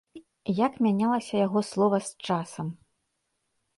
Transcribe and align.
Як 0.67 0.73
мянялася 0.85 1.35
яго 1.47 1.59
слова 1.71 1.97
з 2.07 2.31
часам? 2.31 2.67